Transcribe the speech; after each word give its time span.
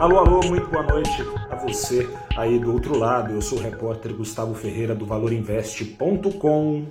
Alô, 0.00 0.16
alô, 0.16 0.40
muito 0.46 0.66
boa 0.68 0.82
noite 0.82 1.22
a 1.50 1.56
você 1.56 2.08
aí 2.34 2.58
do 2.58 2.72
outro 2.72 2.96
lado. 2.96 3.34
Eu 3.34 3.42
sou 3.42 3.58
o 3.58 3.60
repórter 3.60 4.14
Gustavo 4.14 4.54
Ferreira 4.54 4.94
do 4.94 5.04
ValorInvest.com. 5.04 6.86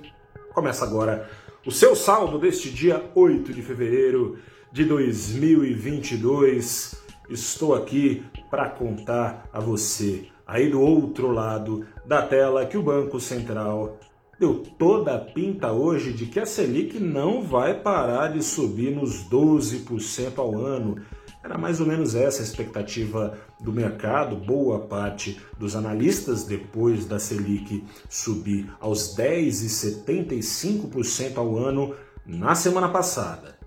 Começa 0.54 0.84
agora 0.84 1.28
o 1.66 1.72
seu 1.72 1.96
saldo 1.96 2.38
deste 2.38 2.70
dia 2.70 3.04
8 3.12 3.52
de 3.52 3.62
fevereiro 3.62 4.38
de 4.70 4.84
2022. 4.84 7.02
Estou 7.28 7.74
aqui 7.74 8.22
para 8.48 8.70
contar 8.70 9.48
a 9.52 9.58
você 9.58 10.28
aí 10.46 10.70
do 10.70 10.80
outro 10.80 11.32
lado 11.32 11.84
da 12.06 12.22
tela 12.22 12.64
que 12.64 12.78
o 12.78 12.82
Banco 12.84 13.18
Central 13.18 13.98
deu 14.38 14.62
toda 14.78 15.16
a 15.16 15.18
pinta 15.18 15.72
hoje 15.72 16.12
de 16.12 16.26
que 16.26 16.38
a 16.38 16.46
Selic 16.46 17.00
não 17.00 17.42
vai 17.42 17.74
parar 17.74 18.28
de 18.28 18.40
subir 18.40 18.94
nos 18.94 19.28
12% 19.28 20.38
ao 20.38 20.56
ano 20.56 21.02
era 21.42 21.56
mais 21.56 21.80
ou 21.80 21.86
menos 21.86 22.14
essa 22.14 22.42
a 22.42 22.44
expectativa 22.44 23.38
do 23.58 23.72
mercado. 23.72 24.36
Boa 24.36 24.80
parte 24.80 25.40
dos 25.58 25.74
analistas, 25.74 26.44
depois 26.44 27.06
da 27.06 27.18
Selic 27.18 27.82
subir 28.08 28.70
aos 28.78 29.16
10,75% 29.16 31.38
ao 31.38 31.56
ano 31.56 31.96
na 32.26 32.54
semana 32.54 32.88
passada, 32.88 33.58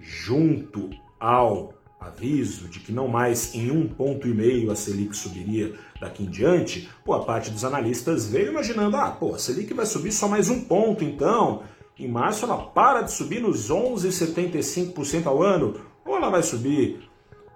junto 0.00 0.90
ao 1.20 1.74
aviso 2.00 2.68
de 2.68 2.80
que 2.80 2.92
não 2.92 3.08
mais 3.08 3.54
em 3.54 3.70
um 3.70 3.86
ponto 3.86 4.28
e 4.28 4.34
meio 4.34 4.70
a 4.70 4.76
Selic 4.76 5.16
subiria 5.16 5.74
daqui 6.00 6.24
em 6.24 6.30
diante, 6.30 6.88
boa 7.04 7.24
parte 7.24 7.50
dos 7.50 7.64
analistas 7.64 8.26
veio 8.26 8.52
imaginando, 8.52 8.96
ah, 8.96 9.10
pô, 9.10 9.34
a 9.34 9.38
Selic 9.38 9.74
vai 9.74 9.84
subir 9.84 10.12
só 10.12 10.28
mais 10.28 10.48
um 10.48 10.64
ponto 10.64 11.04
então, 11.04 11.62
em 11.98 12.08
março 12.08 12.44
ela 12.44 12.56
para 12.56 13.02
de 13.02 13.12
subir 13.12 13.42
nos 13.42 13.70
11,75% 13.70 15.26
ao 15.26 15.42
ano, 15.42 15.74
ou 16.04 16.16
ela 16.16 16.30
vai 16.30 16.42
subir 16.42 17.07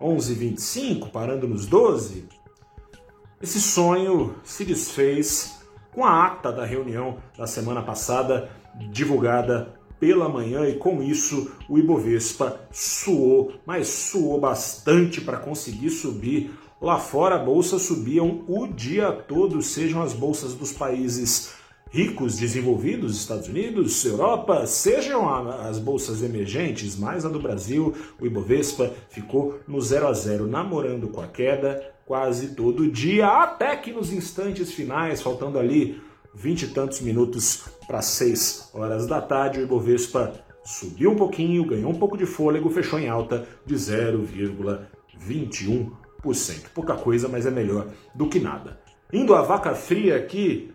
11,25, 0.03 1.11
parando 1.11 1.47
nos 1.47 1.67
12, 1.67 2.29
esse 3.41 3.61
sonho 3.61 4.37
se 4.45 4.65
desfez 4.65 5.61
com 5.93 6.05
a 6.05 6.27
ata 6.27 6.53
da 6.53 6.65
reunião 6.65 7.19
da 7.37 7.47
semana 7.47 7.83
passada, 7.83 8.51
divulgada 8.91 9.75
pela 9.99 10.29
manhã, 10.29 10.67
e 10.69 10.77
com 10.77 11.03
isso 11.03 11.53
o 11.69 11.79
Ibovespa 11.79 12.61
suou, 12.73 13.53
mas 13.65 13.89
suou 13.89 14.41
bastante 14.41 15.21
para 15.21 15.39
conseguir 15.39 15.91
subir. 15.91 16.51
Lá 16.81 16.99
fora, 16.99 17.39
bolsas 17.39 17.83
subiam 17.83 18.45
o 18.49 18.67
dia 18.67 19.13
todo, 19.13 19.63
sejam 19.63 20.03
as 20.03 20.13
bolsas 20.13 20.55
dos 20.55 20.73
países 20.73 21.62
ricos, 21.93 22.39
desenvolvidos, 22.39 23.19
Estados 23.19 23.49
Unidos, 23.49 24.03
Europa, 24.03 24.67
sejam 24.67 25.29
as 25.29 25.79
bolsas 25.79 26.23
emergentes, 26.23 26.97
mais 26.97 27.27
a 27.27 27.29
do 27.29 27.39
Brasil, 27.39 27.95
o 28.19 28.25
Ibovespa 28.25 28.91
ficou 29.11 29.61
no 29.69 29.79
0 29.79 30.09
a 30.09 30.15
0, 30.15 30.47
namorando 30.47 31.09
com 31.09 31.21
a 31.21 31.29
queda 31.29 31.87
quase 32.07 32.55
todo 32.55 32.91
dia, 32.91 33.29
até 33.29 33.77
que 33.77 33.93
nos 33.93 34.11
instantes 34.11 34.73
finais, 34.73 35.21
faltando 35.21 35.59
ali 35.59 36.01
vinte 36.35 36.63
e 36.63 36.69
tantos 36.69 37.03
minutos 37.03 37.65
para 37.87 38.01
6 38.01 38.71
horas 38.73 39.07
da 39.07 39.21
tarde, 39.21 39.61
o 39.61 39.63
Ibovespa 39.63 40.33
subiu 40.65 41.11
um 41.11 41.17
pouquinho, 41.17 41.67
ganhou 41.67 41.91
um 41.91 41.99
pouco 41.99 42.17
de 42.17 42.25
fôlego, 42.25 42.71
fechou 42.71 42.99
em 42.99 43.11
alta 43.11 43.47
de 43.67 43.75
0,21%. 43.75 46.71
Pouca 46.75 46.95
coisa, 46.95 47.29
mas 47.29 47.45
é 47.45 47.51
melhor 47.51 47.89
do 48.15 48.31
que 48.31 48.41
nada. 48.41 48.81
Indo 49.13 49.35
a 49.35 49.43
vaca 49.43 49.75
fria 49.75 50.17
aqui, 50.17 50.72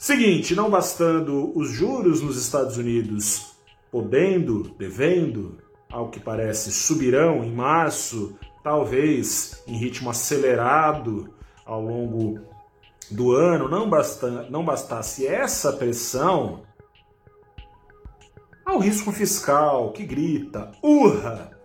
Seguinte, 0.00 0.54
não 0.54 0.70
bastando 0.70 1.52
os 1.54 1.70
juros 1.70 2.22
nos 2.22 2.38
Estados 2.38 2.78
Unidos 2.78 3.54
podendo, 3.92 4.74
devendo, 4.78 5.58
ao 5.92 6.08
que 6.08 6.18
parece, 6.18 6.72
subirão 6.72 7.44
em 7.44 7.52
março, 7.52 8.34
talvez 8.64 9.62
em 9.66 9.76
ritmo 9.76 10.08
acelerado 10.08 11.34
ao 11.66 11.82
longo 11.82 12.40
do 13.10 13.32
ano, 13.32 13.68
não, 13.68 13.90
basta, 13.90 14.48
não 14.48 14.64
bastasse 14.64 15.26
essa 15.26 15.70
pressão, 15.70 16.62
ao 18.64 18.78
risco 18.78 19.12
fiscal 19.12 19.92
que 19.92 20.06
grita, 20.06 20.72
urra, 20.82 21.60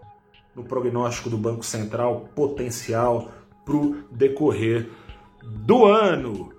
no 0.53 0.65
prognóstico 0.65 1.29
do 1.29 1.37
Banco 1.37 1.63
Central 1.63 2.27
potencial 2.35 3.31
para 3.63 3.77
o 3.77 4.03
decorrer 4.11 4.89
do 5.41 5.85
ano 5.85 6.53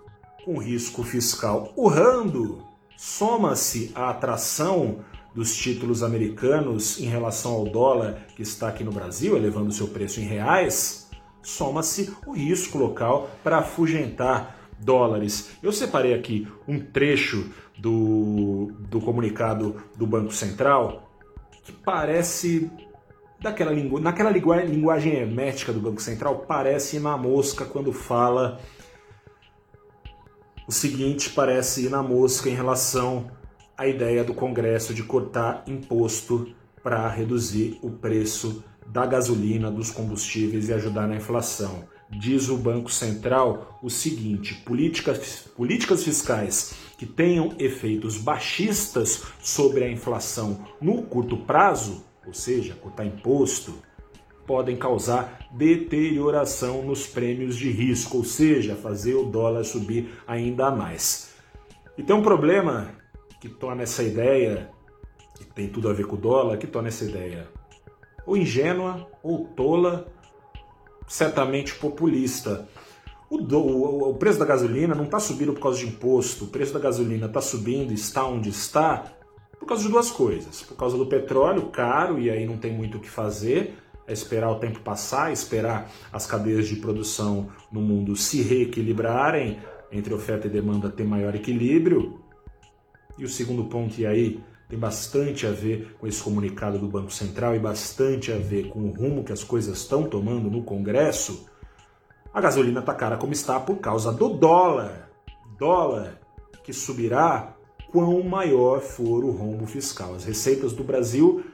com 0.47 0.59
risco 0.59 1.03
fiscal 1.03 1.73
urrando, 1.77 2.63
soma-se 2.97 3.91
a 3.97 4.11
atração 4.11 5.01
dos 5.35 5.57
títulos 5.57 6.05
americanos 6.05 7.01
em 7.01 7.07
relação 7.07 7.51
ao 7.51 7.65
dólar 7.65 8.29
que 8.37 8.43
está 8.43 8.69
aqui 8.69 8.85
no 8.85 8.93
Brasil, 8.93 9.37
elevando 9.37 9.73
seu 9.73 9.89
preço 9.89 10.21
em 10.21 10.23
reais, 10.23 11.11
soma-se 11.43 12.15
o 12.25 12.33
risco 12.33 12.79
local 12.79 13.29
para 13.43 13.59
afugentar 13.59 14.57
dólares. 14.79 15.51
Eu 15.61 15.73
separei 15.73 16.15
aqui 16.15 16.47
um 16.69 16.79
trecho 16.79 17.51
do, 17.77 18.71
do 18.89 19.01
comunicado 19.01 19.83
do 19.97 20.07
Banco 20.07 20.33
Central 20.33 21.11
que 21.65 21.73
parece 21.73 22.71
daquela 23.41 23.73
lingu, 23.73 23.99
naquela 23.99 24.31
linguagem 24.31 25.13
hermética 25.13 25.73
do 25.73 25.81
Banco 25.81 26.01
Central, 26.01 26.45
parece 26.47 27.01
na 27.01 27.17
mosca 27.17 27.65
quando 27.65 27.93
fala 27.93 28.61
o 30.67 30.73
seguinte 30.73 31.31
parece 31.31 31.87
ir 31.87 31.91
na 31.91 32.03
mosca 32.03 32.51
em 32.51 32.55
relação 32.55 33.31
à 33.79 33.87
ideia 33.87 34.25
do 34.25 34.35
Congresso 34.35 34.93
de 34.93 35.03
cortar 35.05 35.63
imposto 35.67 36.53
para 36.83 37.09
reduzir 37.09 37.79
o 37.83 37.91
preço 37.91 38.65
da 38.87 39.07
gasolina, 39.07 39.71
dos 39.71 39.91
combustíveis 39.91 40.69
e 40.69 40.73
ajudar 40.73 41.07
na 41.07 41.17
inflação. 41.17 41.85
Diz 42.11 42.49
o 42.49 42.57
Banco 42.57 42.91
Central 42.91 43.79
o 43.83 43.91
seguinte: 43.91 44.55
políticas, 44.65 45.49
políticas 45.57 46.05
fiscais 46.05 46.75
que 46.97 47.07
tenham 47.07 47.53
efeitos 47.59 48.17
baixistas 48.17 49.23
sobre 49.41 49.85
a 49.85 49.91
inflação 49.91 50.65
no 50.81 51.03
curto 51.03 51.37
prazo, 51.37 52.05
ou 52.27 52.33
seja, 52.33 52.75
cortar 52.75 53.05
imposto, 53.05 53.75
podem 54.47 54.77
causar 54.77 55.47
deterioração 55.51 56.83
nos 56.83 57.07
prêmios 57.07 57.57
de 57.57 57.71
risco, 57.71 58.19
ou 58.19 58.25
seja, 58.25 58.77
fazer 58.77 59.15
o 59.15 59.25
dólar 59.25 59.65
subir 59.65 60.11
ainda 60.27 60.71
mais. 60.71 61.35
E 61.99 62.03
tem 62.03 62.15
um 62.15 62.23
problema 62.23 62.91
que 63.41 63.49
torna 63.49 63.83
essa 63.83 64.03
ideia, 64.03 64.71
que 65.37 65.45
tem 65.45 65.69
tudo 65.69 65.89
a 65.89 65.93
ver 65.93 66.07
com 66.07 66.17
o 66.17 66.19
dólar, 66.19 66.59
que 66.59 66.67
torna 66.67 66.89
essa 66.89 67.05
ideia 67.05 67.49
ou 68.27 68.37
ingênua, 68.37 69.09
ou 69.23 69.47
tola, 69.47 70.09
certamente 71.07 71.75
populista. 71.77 72.69
O, 73.31 73.39
do, 73.39 73.59
o, 73.59 74.11
o 74.11 74.15
preço 74.15 74.39
da 74.39 74.45
gasolina 74.45 74.95
não 74.95 75.05
está 75.05 75.21
subindo 75.21 75.53
por 75.53 75.61
causa 75.61 75.79
de 75.79 75.87
imposto, 75.87 76.45
o 76.45 76.49
preço 76.49 76.75
da 76.75 76.81
gasolina 76.81 77.27
está 77.27 77.41
subindo, 77.41 77.93
está 77.93 78.27
onde 78.27 78.49
está, 78.49 79.13
por 79.59 79.67
causa 79.67 79.85
de 79.85 79.89
duas 79.89 80.11
coisas. 80.11 80.63
Por 80.63 80.77
causa 80.77 80.97
do 80.97 81.07
petróleo 81.07 81.71
caro, 81.71 82.19
e 82.19 82.29
aí 82.29 82.45
não 82.45 82.59
tem 82.59 82.73
muito 82.73 82.99
o 82.99 83.01
que 83.01 83.09
fazer, 83.09 83.75
é 84.07 84.13
esperar 84.13 84.51
o 84.51 84.57
tempo 84.57 84.81
passar, 84.81 85.33
esperar 85.33 85.91
as 86.13 86.27
cadeias 86.27 86.69
de 86.69 86.77
produção 86.77 87.49
no 87.71 87.81
mundo 87.81 88.15
se 88.15 88.41
reequilibrarem, 88.41 89.59
entre 89.91 90.15
oferta 90.15 90.47
e 90.47 90.51
demanda 90.51 90.89
ter 90.89 91.05
maior 91.05 91.35
equilíbrio. 91.35 92.21
E 93.19 93.25
o 93.25 93.29
segundo 93.29 93.65
ponto, 93.65 93.99
e 94.01 94.07
aí 94.07 94.41
tem 94.69 94.79
bastante 94.79 95.47
a 95.47 95.51
ver 95.51 95.97
com 95.99 96.07
esse 96.07 96.23
comunicado 96.23 96.79
do 96.79 96.89
Banco 96.89 97.13
Central 97.13 97.55
e 97.55 97.59
bastante 97.59 98.33
a 98.33 98.37
ver 98.37 98.69
com 98.69 98.81
o 98.81 98.93
rumo 98.93 99.25
que 99.25 99.33
as 99.33 99.43
coisas 99.43 99.79
estão 99.79 100.05
tomando 100.05 100.51
no 100.51 100.63
Congresso, 100.63 101.47
a 102.33 102.41
gasolina 102.41 102.81
está 102.81 102.95
cara 102.95 103.17
como 103.17 103.33
está 103.33 103.59
por 103.59 103.79
causa 103.79 104.13
do 104.13 104.29
dólar. 104.29 105.11
Dólar 105.59 106.21
que 106.63 106.73
subirá 106.73 107.55
quão 107.91 108.23
maior 108.23 108.81
for 108.81 109.25
o 109.25 109.31
rombo 109.31 109.67
fiscal. 109.67 110.15
As 110.15 110.25
receitas 110.25 110.73
do 110.73 110.85
Brasil 110.85 111.45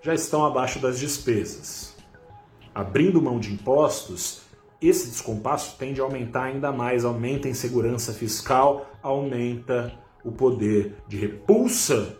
já 0.00 0.14
estão 0.14 0.44
abaixo 0.44 0.78
das 0.78 0.98
despesas 0.98 1.92
abrindo 2.74 3.20
mão 3.20 3.38
de 3.38 3.52
impostos, 3.52 4.42
esse 4.80 5.08
descompasso 5.08 5.76
tende 5.78 6.00
a 6.00 6.04
aumentar 6.04 6.44
ainda 6.44 6.72
mais, 6.72 7.04
aumenta 7.04 7.46
a 7.46 7.50
insegurança 7.50 8.12
fiscal, 8.12 8.90
aumenta 9.02 9.92
o 10.24 10.32
poder 10.32 10.94
de 11.06 11.16
repulsa 11.16 12.18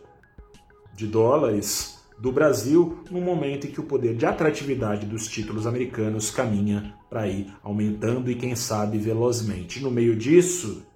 de 0.94 1.06
dólares 1.06 2.00
do 2.18 2.30
Brasil 2.30 3.02
no 3.10 3.20
momento 3.20 3.66
em 3.66 3.70
que 3.70 3.80
o 3.80 3.84
poder 3.84 4.14
de 4.14 4.24
atratividade 4.24 5.06
dos 5.06 5.26
títulos 5.26 5.66
americanos 5.66 6.30
caminha 6.30 6.94
para 7.10 7.26
ir 7.26 7.52
aumentando 7.62 8.30
e 8.30 8.36
quem 8.36 8.54
sabe 8.54 8.96
velozmente. 8.96 9.82
No 9.82 9.90
meio 9.90 10.14
disso, 10.14 10.86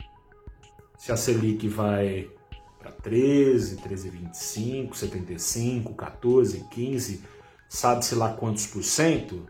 se 0.97 1.11
a 1.11 1.17
Selic 1.17 1.67
vai 1.67 2.31
para 2.79 2.93
13, 2.93 3.77
13,25, 3.79 4.95
75, 4.95 5.95
14, 5.95 6.65
15, 6.71 7.25
sabe-se 7.69 8.15
lá 8.15 8.33
quantos 8.33 8.67
por 8.67 8.83
cento, 8.83 9.47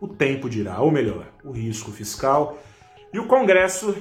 o 0.00 0.08
tempo 0.08 0.48
dirá, 0.48 0.80
ou 0.80 0.90
melhor, 0.90 1.26
o 1.44 1.52
risco 1.52 1.90
fiscal. 1.90 2.58
E 3.12 3.18
o 3.18 3.26
Congresso, 3.26 3.96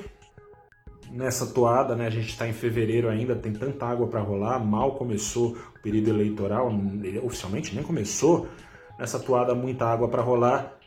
nessa 1.09 1.47
toada, 1.47 1.95
né, 1.95 2.07
a 2.07 2.09
gente 2.09 2.29
está 2.29 2.47
em 2.47 2.53
fevereiro 2.53 3.07
ainda, 3.07 3.35
tem 3.35 3.53
tanta 3.53 3.85
água 3.85 4.07
para 4.07 4.19
rolar, 4.19 4.59
mal 4.59 4.95
começou 4.95 5.55
o 5.75 5.79
período 5.81 6.09
eleitoral, 6.09 6.69
oficialmente 7.23 7.73
nem 7.73 7.83
começou, 7.83 8.47
nessa 8.99 9.19
toada 9.19 9.55
muita 9.55 9.85
água 9.85 10.09
para 10.09 10.21
rolar. 10.21 10.77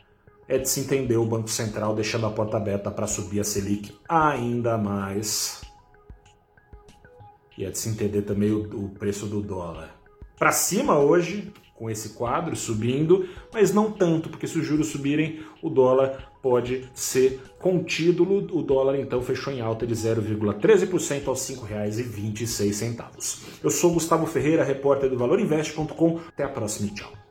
é 0.49 0.57
de 0.57 0.67
se 0.67 0.79
entender 0.79 1.15
o 1.15 1.25
Banco 1.25 1.47
Central 1.47 1.93
deixando 1.93 2.25
a 2.25 2.31
porta 2.31 2.57
aberta 2.57 2.89
para 2.89 3.05
subir 3.05 3.39
a 3.39 3.43
Selic 3.43 3.95
ainda 4.09 4.79
mais. 4.79 5.61
E 7.55 7.63
é 7.63 7.69
de 7.69 7.77
se 7.77 7.87
entender 7.87 8.23
também 8.23 8.51
o, 8.51 8.85
o 8.85 8.89
preço 8.89 9.27
do 9.27 9.41
dólar. 9.41 9.95
Para 10.39 10.51
cima 10.51 10.97
hoje, 10.97 11.53
com 11.79 11.89
esse 11.89 12.09
quadro 12.09 12.57
subindo, 12.57 13.25
mas 13.53 13.73
não 13.73 13.89
tanto, 13.89 14.27
porque 14.27 14.45
se 14.45 14.59
os 14.59 14.67
juros 14.67 14.87
subirem, 14.87 15.39
o 15.63 15.69
dólar 15.69 16.29
pode 16.41 16.89
ser 16.93 17.39
contido. 17.57 18.23
O 18.23 18.61
dólar 18.61 18.99
então 18.99 19.21
fechou 19.21 19.53
em 19.53 19.61
alta 19.61 19.87
de 19.87 19.95
0,13% 19.95 21.27
aos 21.27 21.49
R$ 21.49 21.55
5,26. 21.55 23.59
Eu 23.63 23.71
sou 23.71 23.93
Gustavo 23.93 24.25
Ferreira, 24.25 24.63
repórter 24.63 25.09
do 25.09 25.17
ValorInvest.com. 25.17 26.19
Até 26.27 26.43
a 26.43 26.49
próxima, 26.49 26.93
tchau. 26.93 27.28